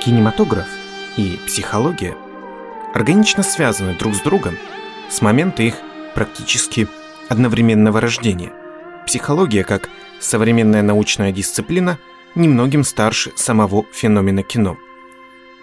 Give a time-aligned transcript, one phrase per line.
[0.00, 0.66] Кинематограф
[1.18, 2.16] и психология
[2.94, 4.56] органично связаны друг с другом
[5.10, 5.74] с момента их
[6.14, 6.88] практически
[7.28, 8.50] одновременного рождения.
[9.06, 11.98] Психология, как современная научная дисциплина,
[12.34, 14.78] немногим старше самого феномена кино.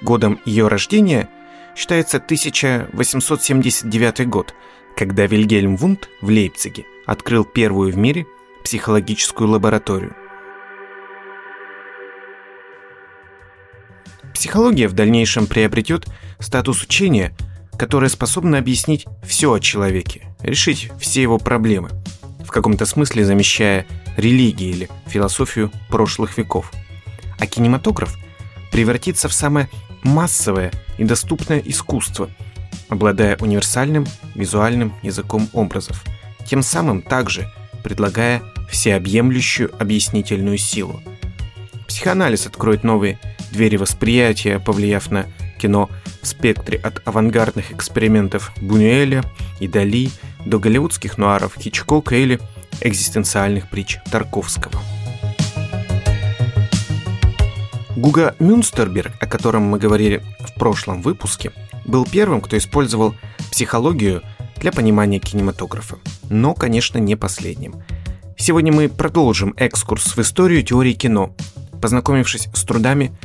[0.03, 1.29] Годом ее рождения
[1.75, 4.53] считается 1879 год,
[4.95, 8.27] когда Вильгельм Вунд в Лейпциге открыл первую в мире
[8.63, 10.15] психологическую лабораторию–
[14.37, 16.05] Психология в дальнейшем приобретет
[16.39, 17.35] статус учения,
[17.75, 21.89] которое способно объяснить все о человеке, решить все его проблемы,
[22.45, 26.71] в каком-то смысле замещая религии или философию прошлых веков.
[27.39, 28.15] А кинематограф
[28.71, 29.69] превратится в самое
[30.03, 32.29] массовое и доступное искусство,
[32.89, 36.03] обладая универсальным визуальным языком образов,
[36.45, 37.51] тем самым также
[37.83, 41.01] предлагая всеобъемлющую объяснительную силу.
[41.87, 43.19] Психоанализ откроет новые
[43.57, 45.25] двери восприятия, повлияв на
[45.57, 45.89] кино
[46.21, 49.23] в спектре от авангардных экспериментов Бунюэля
[49.59, 50.11] и Дали
[50.45, 52.39] до голливудских нуаров Хичкока или
[52.81, 54.79] экзистенциальных притч Тарковского.
[57.95, 61.51] Гуга Мюнстерберг, о котором мы говорили в прошлом выпуске,
[61.83, 63.15] был первым, кто использовал
[63.51, 64.21] психологию
[64.57, 65.97] для понимания кинематографа,
[66.29, 67.81] но, конечно, не последним.
[68.37, 71.35] Сегодня мы продолжим экскурс в историю теории кино,
[71.81, 73.17] познакомившись с трудами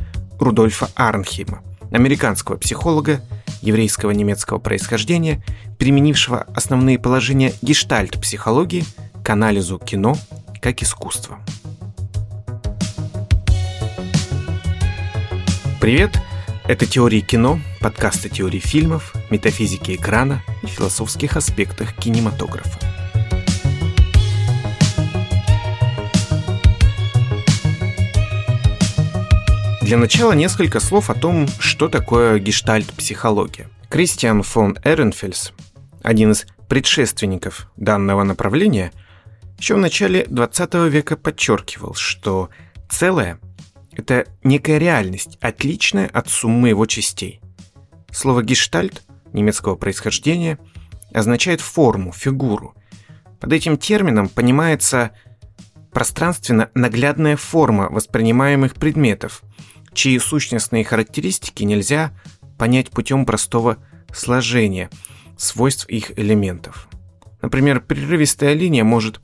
[0.43, 1.63] Рудольфа Арнхейма,
[1.93, 3.21] американского психолога
[3.61, 5.43] еврейского немецкого происхождения,
[5.79, 8.85] применившего основные положения гештальт-психологии
[9.25, 10.17] к анализу кино
[10.61, 11.39] как искусства.
[15.81, 16.21] Привет!
[16.65, 23.02] Это «Теории кино», подкасты теории фильмов, метафизики экрана и философских аспектах кинематографа.
[29.83, 33.69] Для начала несколько слов о том, что такое гештальт-психология.
[33.91, 35.53] Кристиан фон Эренфельс,
[36.05, 38.93] один из предшественников данного направления,
[39.59, 42.49] еще в начале 20 века подчеркивал, что
[42.89, 43.41] целое–
[43.93, 47.41] это некая реальность, отличная от суммы его частей.
[48.13, 50.59] Слово «гештальт» немецкого происхождения
[51.13, 52.77] означает форму, фигуру.
[53.41, 55.11] Под этим термином понимается
[55.93, 59.43] пространственно наглядная форма воспринимаемых предметов–
[59.95, 62.13] чьи сущностные характеристики нельзя
[62.59, 63.79] понять путем простого
[64.13, 64.91] сложения
[65.37, 66.89] свойств их элементов.
[67.41, 69.21] Например, прерывистая линия может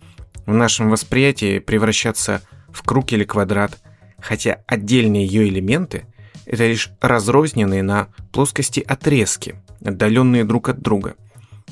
[0.46, 3.78] в нашем восприятии превращаться в круг или квадрат,
[4.18, 6.06] хотя отдельные ее элементы–
[6.46, 11.14] это лишь разрозненные на плоскости отрезки, отдаленные друг от друга.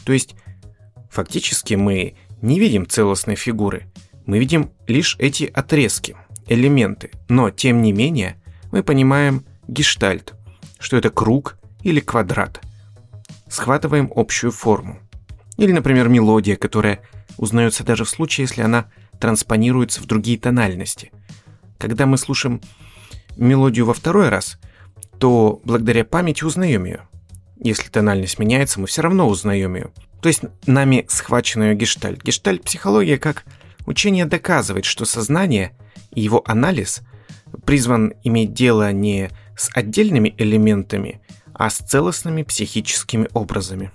[0.04, 0.36] То есть,
[1.10, 3.90] фактически мы не видим целостной фигуры,
[4.26, 8.40] мы видим лишь эти отрезки, элементы, но тем не менее–
[8.72, 10.34] мы понимаем гештальт,
[10.78, 12.60] что это круг или квадрат.
[13.49, 14.99] Схватываем общую форму.
[15.56, 17.00] Или, например, мелодия, которая
[17.38, 18.87] узнается даже в случае, если она
[19.19, 21.12] транспонируется в другие тональности.
[21.78, 22.60] Когда мы слушаем
[23.37, 24.59] мелодию во второй раз,
[25.19, 27.09] то благодаря памяти узнаем ее.
[27.59, 29.91] Если тональность меняется, мы все равно узнаем ее.
[30.21, 32.22] То есть нами схвачен ее гештальт.
[32.22, 33.44] Гештальт-психология как
[33.87, 35.72] учение доказывает, что сознание
[36.10, 37.00] и его анализ–
[37.64, 41.20] призван иметь дело не с отдельными элементами,
[41.54, 43.90] а с целостными психическими образами.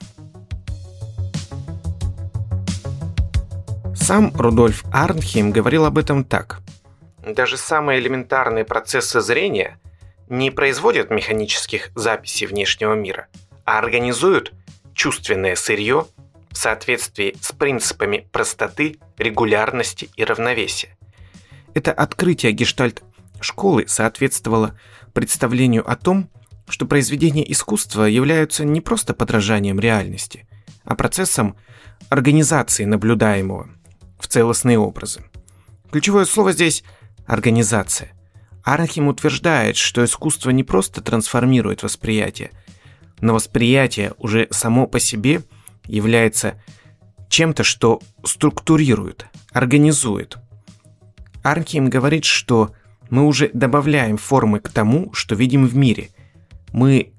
[3.95, 6.61] Сам Рудольф Арнхейм говорил об этом так.
[7.25, 9.79] Даже самые элементарные процессы зрения
[10.27, 13.27] не производят механических записей внешнего мира,
[13.63, 14.53] а организуют
[14.95, 16.07] чувственное сырье
[16.49, 20.97] в соответствии с принципами простоты, регулярности и равновесия.
[21.73, 23.03] Это открытие гештальт
[23.43, 24.77] школы соответствовало
[25.13, 26.29] представлению о том,
[26.67, 30.47] что произведения искусства являются не просто подражанием реальности,
[30.83, 31.55] а процессом
[32.09, 33.69] организации наблюдаемого
[34.19, 35.23] в целостные образы.
[35.91, 36.83] Ключевое слово здесь–
[37.25, 38.11] организация.
[38.63, 42.51] Архим утверждает, что искусство не просто трансформирует восприятие,
[43.19, 45.41] но восприятие уже само по себе
[45.85, 46.61] является
[47.29, 50.37] чем-то, что структурирует, организует.
[51.43, 52.73] Архим говорит, что
[53.11, 56.09] мы уже добавляем формы к тому, что видим в мире.
[56.71, 57.13] Мы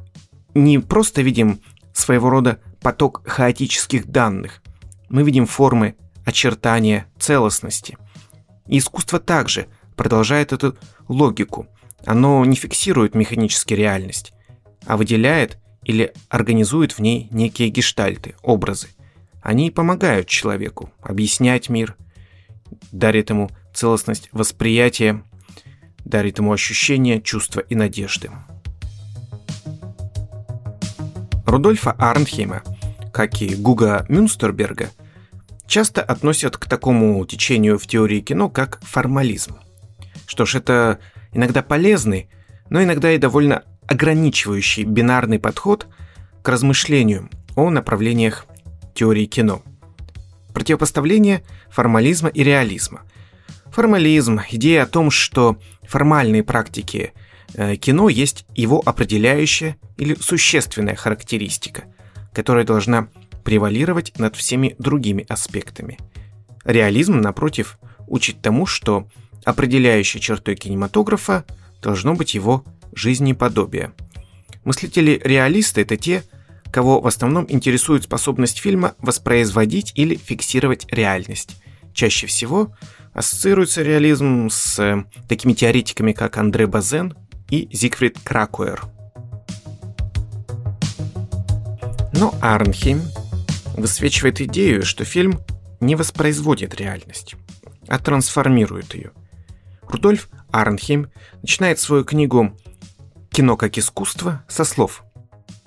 [0.55, 1.61] не просто видим
[1.93, 4.63] своего рода поток хаотических данных.
[5.11, 5.95] Мы видим формы,
[6.25, 7.99] очертания, целостности.
[8.67, 10.79] И искусство также продолжает эту
[11.09, 11.69] логику.
[12.07, 14.33] Оно не фиксирует механически реальность,
[14.87, 18.89] а выделяет или организует в ней некие гештальты, образы.
[19.43, 21.97] Они помогают человеку объяснять мир,
[22.93, 25.23] дарят ему целостность восприятия,
[26.05, 28.31] дарит ему ощущение, чувства и надежды.
[31.47, 32.63] Рудольфа Арнхейма,
[33.13, 34.91] как и Гуга Мюнстерберга,
[35.67, 39.57] часто относят к такому течению в теории кино, как формализм.
[40.27, 40.99] Что ж, это
[41.33, 42.29] иногда полезный,
[42.71, 45.89] но иногда и довольно ограничивающий бинарный подход
[46.43, 48.47] к размышлению о направлениях
[48.95, 49.63] теории кино.
[50.55, 53.03] Противопоставление формализма и реализма.
[53.73, 57.15] Формализм– идея о том, что формальные практики
[57.55, 61.85] э, кино есть его определяющая или существенная характеристика,
[62.35, 63.09] которая должна
[63.45, 65.99] превалировать над всеми другими аспектами.
[66.65, 69.09] Реализм, напротив, учит тому, что
[69.45, 71.47] определяющей чертой кинематографа
[71.81, 72.65] должно быть его
[72.95, 73.93] жизнеподобие.
[74.65, 76.25] Мыслители-реалисты– это те,
[76.71, 81.57] кого в основном интересует способность фильма воспроизводить или фиксировать реальность.
[81.93, 82.75] Чаще всего
[83.13, 87.15] ассоциируется реализм с э, такими теоретиками, как Андре Базен
[87.51, 88.83] и Зигфрид Кракуэр.
[92.15, 93.03] Но Арнхейм
[93.77, 95.41] высвечивает идею, что фильм
[95.81, 97.35] не воспроизводит реальность,
[97.89, 99.13] а трансформирует ее.
[99.83, 101.11] Рудольф Арнхейм
[101.43, 102.57] начинает свою книгу
[103.31, 105.03] «Кино как искусство» со слов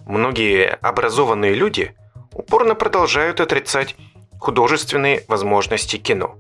[0.06, 1.96] «Многие образованные люди
[2.32, 3.96] упорно продолжают отрицать
[4.40, 6.38] художественные возможности кино.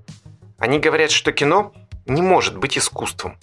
[0.57, 1.73] Они говорят, что кино
[2.05, 3.37] не может быть искусством,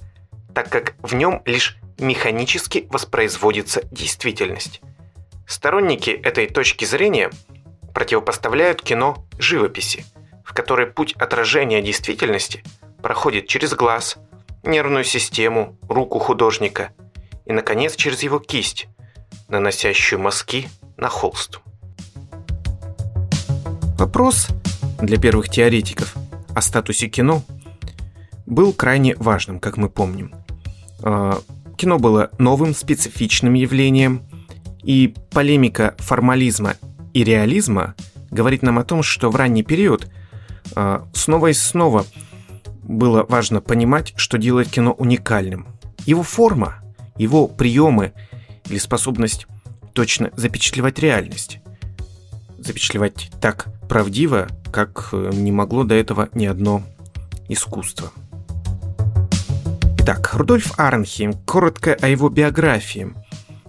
[0.54, 4.80] так как в нем лишь механически воспроизводится действительность.
[5.46, 7.30] Сторонники этой точки зрения
[7.94, 10.04] противопоставляют кино живописи,
[10.44, 12.62] в которой путь отражения действительности
[13.02, 14.16] проходит через глаз,
[14.62, 16.92] нервную систему, руку художника
[17.44, 18.86] и, наконец, через его кисть,
[19.48, 21.60] наносящую мазки на холст.
[24.02, 24.48] Вопрос
[25.00, 26.16] для первых теоретиков
[26.56, 27.44] о статусе кино
[28.46, 30.34] был крайне важным, как мы помним.
[31.04, 31.38] А,
[31.78, 34.22] кино было новым специфичным явлением,
[34.82, 36.74] и полемика формализма
[37.14, 37.94] и реализма
[38.32, 40.10] говорит нам о том, что в ранний период
[40.74, 42.04] а, снова и снова
[42.82, 45.68] было важно понимать, что делает кино уникальным.
[46.06, 46.82] Его форма,
[47.16, 48.14] его приемы
[48.68, 49.46] или способность
[49.92, 51.60] точно запечатлевать реальность.
[52.58, 56.82] Запечатлевать так правдиво, как э, не могло до этого ни одно
[57.50, 58.10] искусство.
[59.98, 63.12] Итак, Рудольф Арнхейм, коротко о его биографии.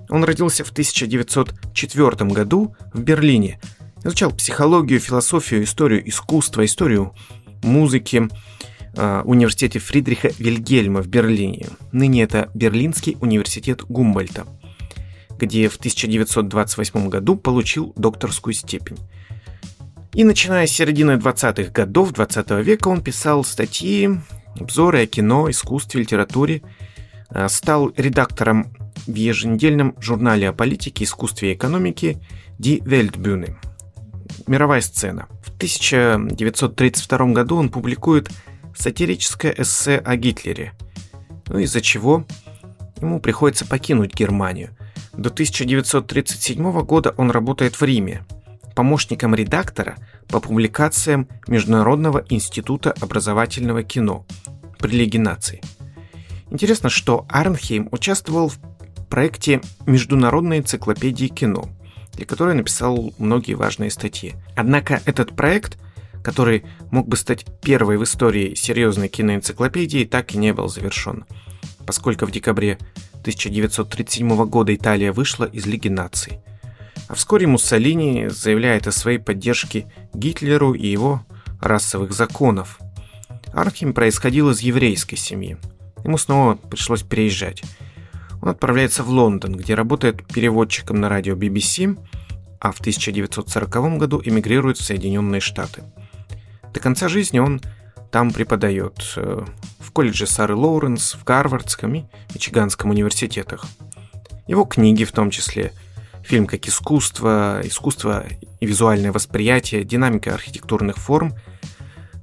[0.08, 3.60] Он родился в 1904 году в Берлине.
[4.06, 7.14] Изучал психологию, философию, историю искусства, историю
[7.62, 8.30] музыки
[8.94, 11.68] в университете Фридриха Вильгельма в Берлине.
[11.92, 14.46] Ныне это Берлинский университет Гумбольта,
[15.38, 19.00] где в 1928 году получил докторскую степень.
[20.14, 24.10] И начиная с середины 20-х годов 20 века он писал статьи,
[24.60, 26.62] обзоры о кино, искусстве, литературе,
[27.30, 28.76] а, стал редактором
[29.08, 32.22] в еженедельном журнале о политике, искусстве и экономике
[32.60, 33.56] Die Weltbühne.
[34.46, 35.28] Мировая сцена.
[35.42, 38.30] В 1932 году он публикует
[38.76, 40.74] сатирическое эссе о Гитлере,
[41.48, 42.26] ну из-за чего
[43.02, 44.78] ему приходится покинуть Германию.
[45.14, 48.26] До 1937 года он работает в Риме,
[48.76, 49.98] помощником редактора
[50.28, 54.26] по публикациям Международного института образовательного кино
[54.80, 55.62] при Лиге наций.
[56.50, 58.60] Интересно, что Арнхейм участвовал в
[59.10, 61.70] проекте Международной энциклопедии кино,
[62.14, 64.34] для которой написал многие важные статьи.
[64.56, 65.78] Однако этот проект,
[66.24, 71.26] который мог бы стать первой в истории серьезной киноэнциклопедии, так и не был завершен,
[71.86, 72.78] поскольку в декабре
[73.22, 76.40] 1937 года Италия вышла из Лиги наций.
[77.08, 81.26] А вскоре Муссолини заявляет о своей поддержке Гитлеру и его
[81.62, 82.80] расовых законов.
[83.54, 85.58] Архим происходил из еврейской семьи.
[86.04, 87.64] Ему снова пришлось переезжать.
[88.42, 91.98] Он отправляется в Лондон, где работает переводчиком на радио BBC,
[92.60, 95.84] а в 1940 году эмигрирует в Соединенные Штаты.
[96.74, 97.62] До конца жизни он
[98.12, 99.46] там преподает э,
[99.80, 103.66] в колледже Сары Лоуренс, в Гарвардском и Мичиганском университетах.
[104.48, 105.72] Его книги, в том числе
[106.24, 108.26] фильм как искусство, искусство
[108.60, 111.34] и визуальное восприятие, динамика архитектурных форм,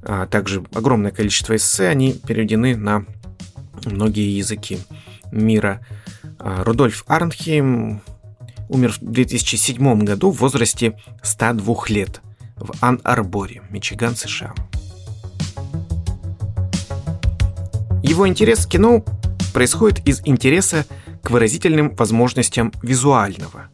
[0.02, 3.04] а также огромное количество эссе, они переведены на
[3.84, 4.78] многие языки
[5.30, 5.80] мира–
[6.42, 8.00] а, Рудольф Арнхейм
[8.70, 12.22] умер в 2007 году в возрасте 102 лет
[12.56, 14.54] в Ан-Арборе, Мичиган, США.
[18.02, 19.04] Его интерес к кино
[19.52, 20.86] происходит из интереса
[21.22, 23.68] к выразительным возможностям визуального.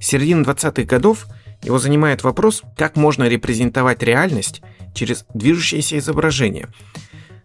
[0.00, 1.26] С середины 20-х годов
[1.62, 4.62] его занимает вопрос, как можно репрезентовать реальность
[4.94, 6.68] через движущееся изображение.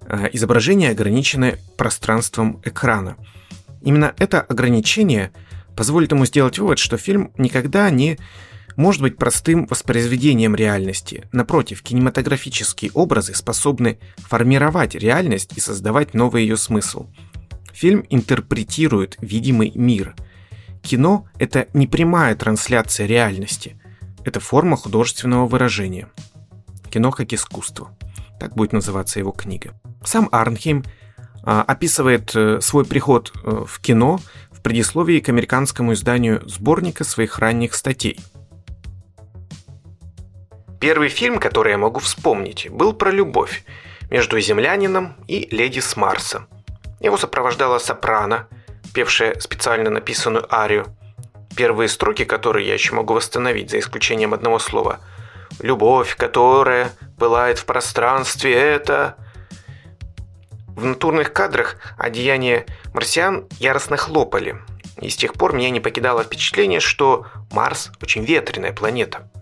[0.08, 3.18] А, изображение, ограниченное пространством экрана–
[3.82, 5.32] Именно это ограничение
[5.76, 8.18] позволит ему сделать вывод, что фильм никогда не
[8.78, 11.28] может быть простым воспроизведением реальности.
[11.32, 17.08] Напротив, кинематографические образы способны формировать реальность и создавать новый ее смысл.
[17.74, 20.16] Фильм интерпретирует видимый мир.
[20.82, 23.80] Кино– это не прямая трансляция реальности.
[24.24, 26.10] Это форма художественного выражения.
[26.90, 27.96] Кино как искусство.
[28.40, 29.74] Так будет называться его книга.
[30.04, 30.84] Сам Арнхейм
[31.44, 34.20] а, описывает э, свой приход э, в кино
[34.52, 38.20] в предисловии к американскому изданию сборника своих ранних статей–
[40.82, 43.64] Первый фильм, который я могу вспомнить, был про любовь
[44.10, 46.48] между землянином и леди с Марса.
[47.00, 48.48] Его сопровождала сопрано,
[48.94, 50.88] певшая специально написанную арию.
[51.56, 55.00] Первые строки, которые я еще могу восстановить, за исключением одного слова.
[55.60, 59.16] «Любовь, которая пылает в пространстве, это...»
[60.68, 64.62] В натурных кадрах одеяния марсиан яростно хлопали,
[65.02, 69.30] и с тех пор меня не покидало впечатление, что Марс очень ветреная планета–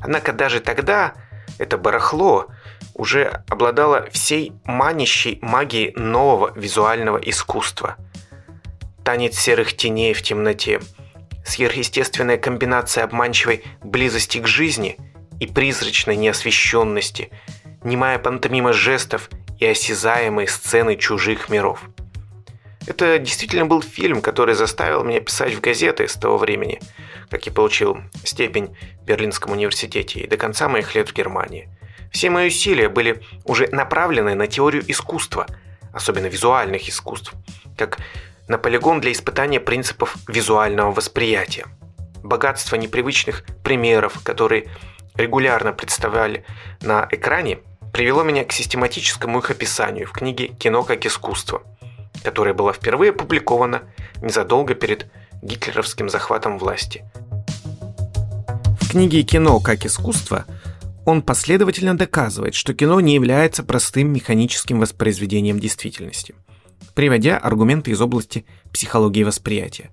[0.00, 1.14] Однако даже тогда
[1.58, 2.46] это барахло
[2.94, 7.96] уже обладало всей манящей магией нового визуального искусства.
[9.08, 10.80] Танец серых теней в темноте,
[11.42, 14.98] сверхъестественная комбинация обманчивой близости к жизни
[15.40, 17.30] и призрачной неосвещенности,
[17.82, 21.80] немая пантомима жестов и осязаемые сцены чужих миров.
[22.86, 26.78] Это действительно был фильм, который заставил меня писать в газеты с того времени–
[27.30, 31.68] как и получил степень в Берлинском университете и до конца моих лет в Германии.
[32.10, 35.46] Все мои усилия были уже направлены на теорию искусства,
[35.92, 37.32] особенно визуальных искусств,
[37.76, 37.98] как
[38.48, 41.66] на полигон для испытания принципов визуального восприятия.
[42.22, 44.66] Богатство непривычных примеров, которые
[45.14, 46.44] регулярно представляли
[46.80, 47.60] на экране,
[47.92, 51.62] привело меня к систематическому их описанию в книге «Кино как искусство»,
[52.22, 53.82] которая была впервые опубликована
[54.22, 55.06] незадолго перед
[55.42, 57.04] гитлеровским захватом власти.
[58.80, 60.44] В книге «Кино как искусство»
[61.04, 66.34] он последовательно доказывает, что кино не является простым механическим воспроизведением действительности,
[66.94, 69.90] приводя аргументы из области психологии восприятия.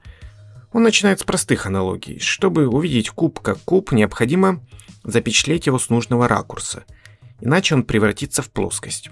[0.71, 2.19] Он начинает с простых аналогий.
[2.19, 4.61] Чтобы увидеть куб как куб, необходимо
[5.03, 6.83] запечатлеть его с нужного ракурса,
[7.39, 9.09] иначе он превратится в плоскость.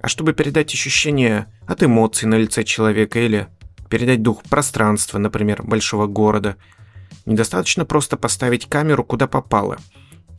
[0.00, 3.48] А чтобы передать ощущение от эмоций на лице человека или
[3.88, 6.56] передать дух пространства, например, большого города.
[7.26, 9.78] Недостаточно просто поставить камеру куда попало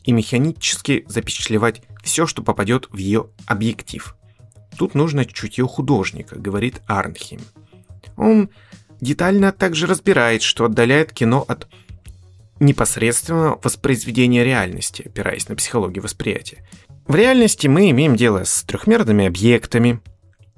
[0.03, 4.15] и механически запечатлевать все, что попадет в ее объектив.
[4.79, 7.41] Тут нужно чутье художника, говорит Арнхейм.
[8.15, 8.49] Он
[9.01, 11.67] детально также разбирает, что отдаляет кино от
[12.61, 16.65] непосредственного воспроизведения реальности, опираясь на психологию восприятия.
[17.07, 19.99] В реальности мы имеем дело с трехмерными объектами.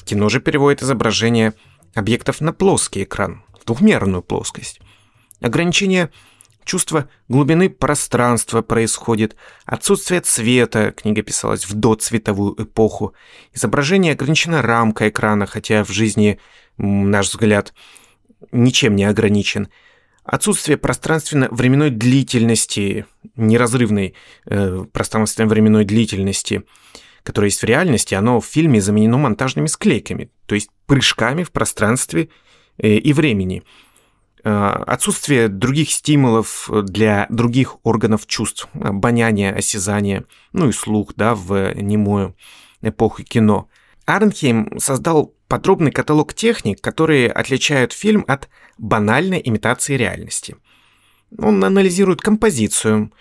[0.05, 1.53] Кино же переводит изображение–
[1.95, 4.81] объектов на плоский экран, в двухмерную плоскость.
[5.39, 6.11] Ограничение
[6.63, 13.13] чувства глубины пространства происходит, отсутствие цвета, книга писалась в доцветовую эпоху,
[13.53, 16.39] изображение ограничено рамкой экрана, хотя в жизни,
[16.77, 17.73] наш взгляд,
[18.51, 19.69] ничем не ограничен,
[20.23, 24.15] отсутствие пространственно-временной длительности, неразрывной
[24.45, 26.63] э, пространственно-временной длительности–
[27.23, 32.29] которое есть в реальности, оно в фильме заменено монтажными склейками, то есть прыжками в пространстве
[32.77, 33.63] э, и времени.
[34.43, 41.73] Э, отсутствие других стимулов для других органов чувств, обоняние, осязание, ну и слух, да, в
[41.75, 42.35] немую
[42.81, 43.69] эпоху кино.
[44.05, 50.55] Арнхейм создал подробный каталог техник, которые отличают фильм от банальной имитации реальности.
[51.37, 53.11] Он анализирует композицию,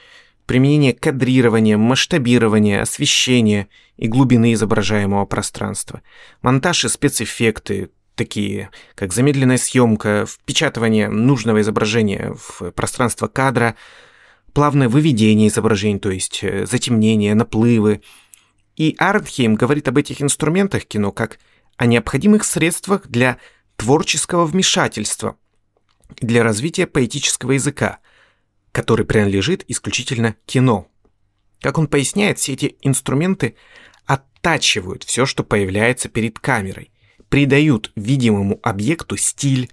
[0.47, 6.01] применение кадрирования, масштабирования, освещения и глубины изображаемого пространства,
[6.41, 7.91] монтаж и спецэффекты,
[8.25, 13.77] такие как замедленная съемка, впечатывание нужного изображения в пространство кадра,
[14.53, 18.03] плавное выведение изображений, то есть э, затемнение, наплывы.
[18.77, 21.39] И Артхейм говорит об этих инструментах кино как
[21.77, 23.39] о необходимых средствах для
[23.77, 25.37] творческого вмешательства,
[26.21, 27.99] для развития поэтического языка–
[28.73, 30.89] который принадлежит исключительно кино.
[31.61, 33.57] Как он поясняет, все эти инструменты
[34.07, 36.91] оттачивают все, что появляется перед камерой,
[37.31, 39.71] придают видимому объекту стиль,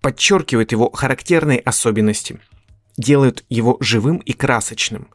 [0.00, 2.40] подчеркивают его характерные особенности,
[2.96, 5.06] делают его живым и красочным.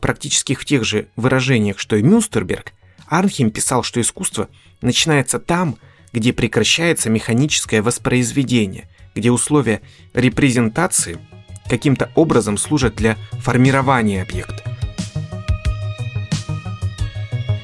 [0.00, 2.72] Практически в тех же выражениях, что и Мюнстерберг,
[3.06, 4.48] Арнхем писал, что искусство
[4.80, 5.76] начинается там,
[6.14, 9.82] где прекращается механическое воспроизведение, где условия
[10.14, 11.18] репрезентации–
[11.70, 14.64] каким-то образом служат для формирования объекта.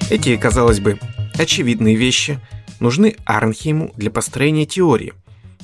[0.08, 0.98] Эти, казалось бы,
[1.34, 2.38] очевидные вещи
[2.80, 5.14] нужны Арнхейму для построения теории,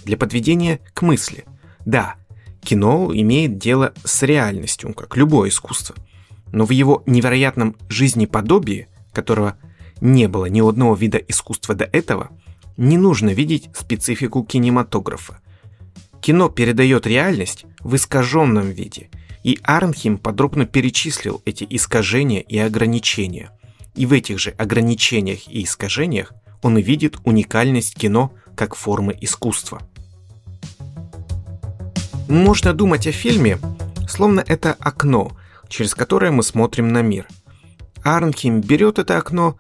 [0.04, 1.44] для подведения к мысли.
[1.84, 2.16] Да,
[2.62, 5.96] Кино имеет дело с реальностью, как любое искусство.
[6.52, 9.56] Но в его невероятном жизнеподобии, которого
[10.00, 12.30] не было ни одного вида искусства до этого,
[12.76, 15.40] не нужно видеть специфику кинематографа.
[16.20, 19.10] Кино передает реальность в искаженном виде,
[19.42, 23.50] и Арнхим подробно перечислил эти искажения и ограничения.
[23.94, 29.82] И в этих же ограничениях и искажениях он видит уникальность кино как формы искусства.
[32.28, 33.58] Можно думать о фильме,
[34.08, 35.32] словно это окно,
[35.68, 37.26] через которое мы смотрим на мир.
[38.04, 39.58] Арнхим берет это окно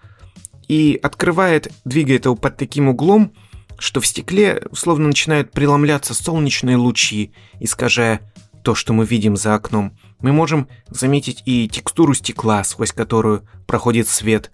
[0.68, 3.32] и открывает, двигает его под таким углом,
[3.78, 8.20] что в стекле словно начинают преломляться солнечные лучи, искажая
[8.62, 9.96] то, что мы видим за окном.
[10.20, 14.52] Мы можем заметить и текстуру стекла, сквозь которую проходит свет.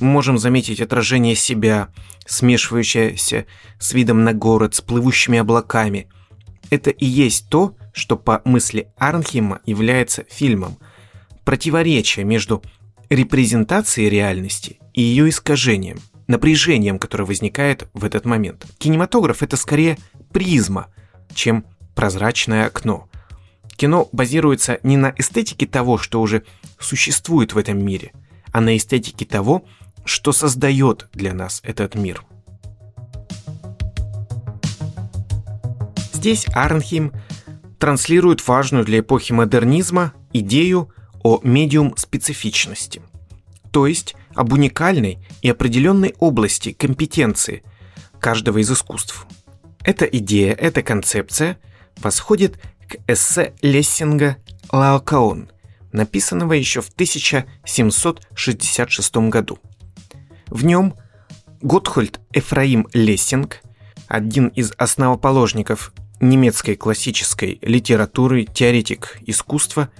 [0.00, 1.88] Можем заметить отражение себя,
[2.26, 3.46] смешивающееся
[3.78, 6.08] с видом на город, с плывущими облаками.
[6.70, 10.78] Это и есть то, что по мысли Арнхема является фильмом.
[11.44, 12.62] Противоречие между
[13.08, 18.66] репрезентацией реальности и ее искажением, напряжением, которое возникает в этот момент.
[18.78, 19.96] Кинематограф это скорее
[20.32, 20.88] призма,
[21.34, 23.08] чем прозрачное окно.
[23.76, 26.42] Кино базируется не на эстетике того, что уже
[26.78, 28.12] существует в этом мире,
[28.52, 29.64] а на эстетике того,
[30.06, 32.24] что создает для нас этот мир.
[36.12, 37.12] Здесь Арнхейм
[37.78, 40.90] транслирует важную для эпохи модернизма идею
[41.22, 43.02] о медиум-специфичности,
[43.70, 47.62] то есть об уникальной и определенной области компетенции
[48.18, 49.26] каждого из искусств.
[49.84, 51.58] Эта идея, эта концепция
[51.98, 52.58] восходит
[52.88, 54.36] к эссе Лессинга
[54.72, 55.50] «Лаокаон»,
[55.92, 59.58] написанного еще в 1766 году.
[60.48, 60.94] В нем
[61.60, 63.62] Готхольд Эфраим Лессинг,
[64.08, 69.90] один из основоположников немецкой классической литературы, теоретик искусства,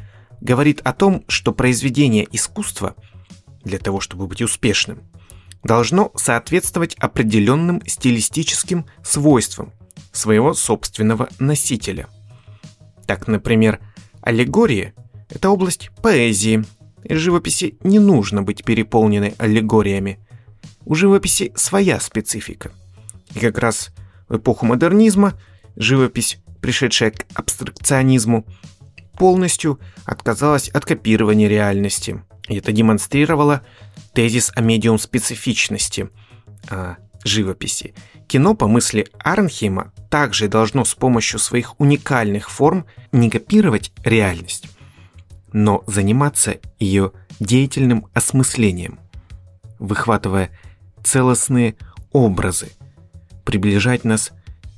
[0.41, 2.95] говорит о том, что произведение искусства,
[3.65, 5.03] для того чтобы быть успешным,
[5.65, 9.73] должно соответствовать определенным стилистическим свойствам
[10.13, 12.07] своего собственного носителя.
[13.07, 13.81] Так, например,
[14.21, 14.95] аллегория–
[15.29, 16.65] это область поэзии,
[17.09, 20.19] живописи не нужно быть переполненной аллегориями.
[20.87, 22.73] У живописи своя специфика.
[23.35, 23.91] И как раз
[24.29, 25.39] в эпоху модернизма–
[25.77, 28.47] живопись, пришедшая к абстракционизму,
[29.19, 32.23] полностью отказалась от копирования реальности.
[32.49, 33.63] И это демонстрировало
[34.13, 36.09] тезис о медиум специфичности
[36.69, 37.95] о живописи.
[38.29, 44.69] Кино, по мысли Арнхейма, также должно с помощью своих уникальных форм не копировать реальность,
[45.53, 48.99] но заниматься ее деятельным осмыслением,
[49.79, 50.51] выхватывая
[51.07, 51.77] целостные
[52.13, 52.73] образы,
[53.45, 54.33] приближать нас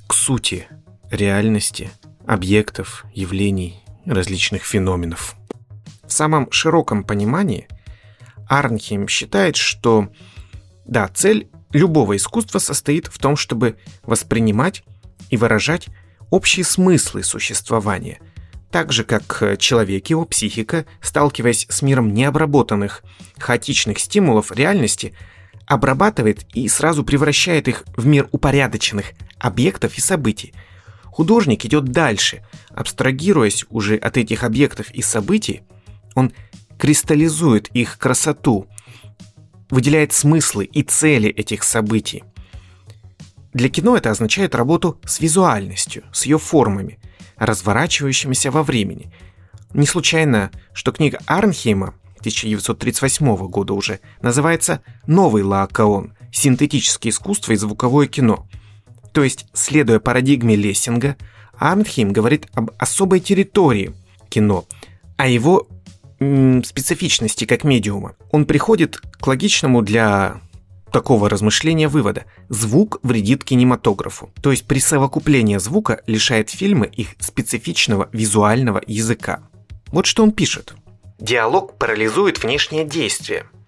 [0.07, 0.67] к сути–
[1.11, 1.89] реальности,
[2.27, 5.35] объектов, явлений, различных феноменов.
[6.05, 7.67] В самом широком понимании
[8.47, 10.09] Арнхейм считает, что
[10.85, 14.83] да, цель любого искусства состоит в том, чтобы воспринимать
[15.31, 15.87] и выражать
[16.29, 18.19] общие смыслы существования,
[18.69, 23.03] так же как человек, его психика, сталкиваясь с миром необработанных,
[23.39, 25.15] хаотичных стимулов реальности,
[25.69, 30.53] обрабатывает и сразу превращает их в мир упорядоченных объектов и событий–
[31.19, 35.63] Художник идет дальше, абстрагируясь уже от этих объектов и событий,
[36.15, 36.31] он
[36.77, 38.67] кристаллизует их красоту,
[39.69, 42.23] выделяет смыслы и цели этих событий.
[43.51, 46.99] Для кино это означает работу с визуальностью, с ее формами,
[47.35, 49.11] разворачивающимися во времени.
[49.73, 56.13] Не случайно, что книга Арнхейма 1938 года уже называется «Новый Лаокаон.
[56.31, 58.47] Синтетическое искусство и звуковое кино»,
[59.11, 61.17] то есть, следуя парадигме Лессинга,
[61.57, 63.93] Арнхейм говорит об особой территории
[64.29, 64.65] кино,
[65.17, 65.67] о его
[66.19, 68.15] м, специфичности как медиума.
[68.31, 70.39] Он приходит к логичному для
[70.91, 72.25] такого размышления вывода.
[72.49, 74.31] Звук вредит кинематографу.
[74.41, 79.41] То есть присовокупление звука лишает фильма их специфичного визуального языка.
[79.87, 80.75] Вот что он пишет.
[81.19, 83.45] Диалог парализует внешнее действие–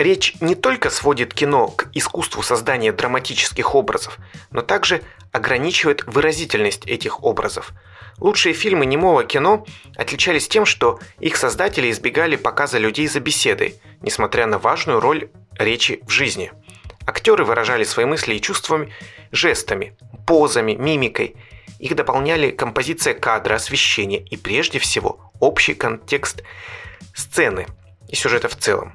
[0.00, 4.16] Речь не только сводит кино к искусству создания драматических образов,
[4.50, 7.72] но также ограничивает выразительность этих образов.
[8.16, 14.46] Лучшие фильмы немого кино отличались тем, что их создатели избегали показа людей за беседой, несмотря
[14.46, 16.50] на важную роль речи в жизни.
[17.06, 18.86] Актеры выражали свои мысли и чувства
[19.32, 21.36] жестами, позами, мимикой.
[21.78, 26.42] Их дополняли композиция кадра, освещение и прежде всего общий контекст
[27.14, 27.66] сцены
[28.08, 28.94] и сюжета в целом.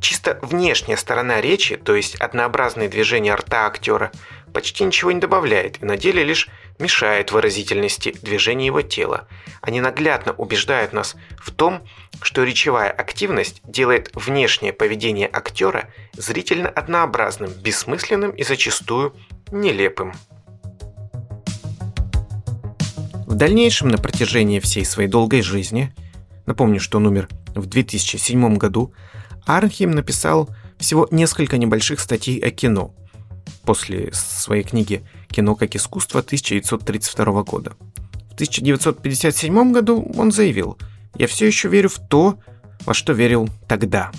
[0.00, 4.12] Чисто внешняя сторона речи, то есть однообразные движения рта актера,
[4.52, 6.48] почти ничего не добавляет и на деле лишь
[6.78, 9.26] мешает выразительности движения его тела.
[9.62, 11.86] Они наглядно убеждают нас в том,
[12.22, 19.14] что речевая активность делает внешнее поведение актера зрительно однообразным, бессмысленным и зачастую
[19.50, 20.12] нелепым.
[23.26, 25.92] В дальнейшем, на протяжении всей своей долгой жизни,
[26.46, 28.92] напомню, что он умер в 2007 году,
[29.44, 32.94] Арнхейм написал всего несколько небольших статей о кино
[33.64, 37.72] после своей книги «Кино как искусство» 1932 года.
[38.30, 40.78] В 1957 году он заявил
[41.16, 42.38] «Я все еще верю в то,
[42.84, 44.12] во что верил тогда»,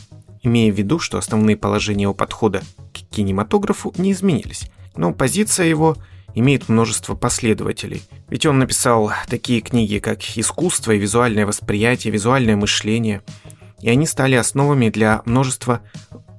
[0.44, 2.62] имея в виду, что основные положения его подхода
[2.94, 5.96] к кинематографу не изменились, но позиция его
[6.40, 8.04] имеет множество последователей.
[8.30, 13.22] Ведь он написал такие книги, как «Искусство и визуальное восприятие», «Визуальное мышление»,
[13.82, 15.82] и они стали основами для множества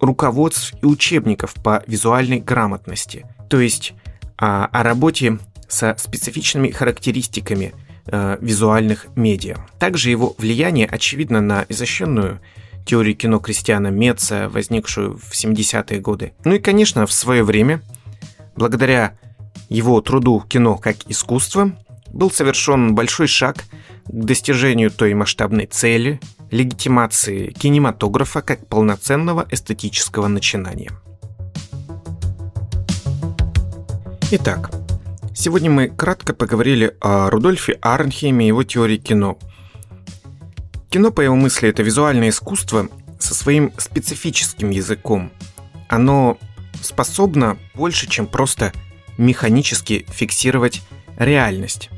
[0.00, 3.94] руководств и учебников по визуальной грамотности, то есть
[4.37, 7.74] о, о работе со специфичными характеристиками
[8.06, 9.56] э, визуальных медиа.
[9.78, 12.40] Также его влияние очевидно на изощренную
[12.87, 16.32] теорию кино Кристиана Меца, возникшую в 70-е годы.
[16.44, 17.82] Ну и, конечно, в свое время,
[18.56, 19.18] благодаря
[19.68, 21.73] его труду «Кино как искусство»,
[22.12, 23.64] был совершен большой шаг
[24.07, 30.90] к достижению той масштабной цели, легитимации кинематографа как полноценного эстетического начинания.
[34.31, 34.71] Итак,
[35.35, 39.38] сегодня мы кратко поговорили о Рудольфе Арнхейме и его теории кино.
[40.90, 45.31] Кино, по его мысли, это визуальное искусство со своим специфическим языком.
[45.88, 46.38] Оно
[46.81, 48.73] способно больше, чем просто
[49.18, 50.83] механически фиксировать
[51.18, 51.90] реальность.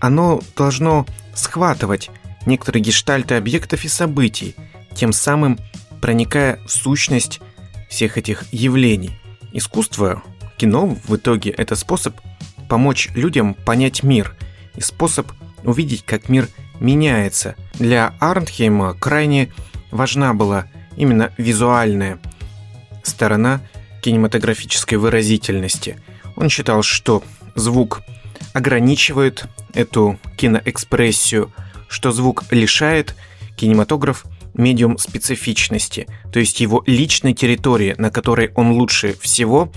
[0.00, 2.10] Оно должно схватывать
[2.44, 4.54] некоторые гештальты объектов и событий,
[4.94, 5.58] тем самым
[6.00, 7.40] проникая в сущность
[7.88, 9.12] всех этих явлений.
[9.52, 10.22] Искусство,
[10.56, 12.16] кино в итоге это способ
[12.68, 14.36] помочь людям понять мир
[14.76, 15.30] и способ
[15.64, 16.48] увидеть, как мир
[16.80, 17.56] меняется.
[17.74, 19.52] Для Арнхейма крайне
[19.90, 22.18] важна была именно визуальная
[23.02, 23.60] сторона
[24.02, 26.00] кинематографической выразительности.
[26.36, 27.22] Он считал, что
[27.54, 28.02] звук
[28.52, 31.52] ограничивает эту киноэкспрессию,
[31.88, 33.14] что звук лишает
[33.56, 39.72] кинематограф медиум специфичности, то есть его личной территории, на которой он лучше всего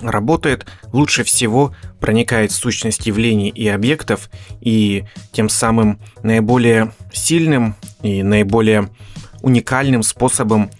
[0.00, 8.22] работает, лучше всего проникает в сущность явлений и объектов, и тем самым наиболее сильным и
[8.22, 8.88] наиболее
[9.42, 10.70] уникальным способом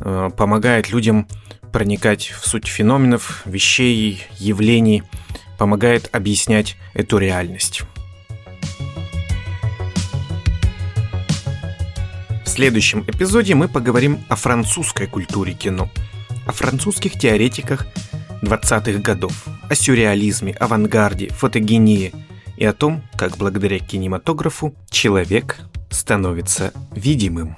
[0.00, 1.26] э, помогает людям
[1.72, 5.02] проникать в суть феноменов, вещей, явлений,
[5.58, 7.82] помогает объяснять эту реальность.
[12.44, 15.88] В следующем эпизоде мы поговорим о французской культуре кино,
[16.46, 17.86] о французских теоретиках
[18.42, 22.12] 20-х годов, о сюрреализме, авангарде, фотогении
[22.56, 25.58] и о том, как благодаря кинематографу человек
[25.90, 27.56] становится видимым.